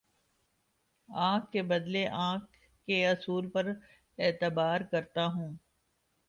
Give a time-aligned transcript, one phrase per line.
[1.09, 3.71] آنکھ کے بدلے آنکھ کے اصول پر
[4.19, 5.53] اعتبار کرتا ہوں